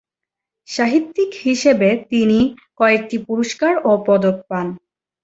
সাহিত্যিক 0.67 1.31
হিসাবে 1.43 1.89
তিনি 2.11 2.39
কয়েকটি 2.79 3.17
পুরস্কার 3.27 3.73
ও 3.83 3.91
পদক 4.07 4.37
পান। 4.49 4.67